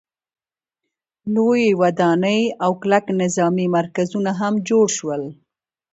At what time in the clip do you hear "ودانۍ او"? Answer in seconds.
1.81-2.71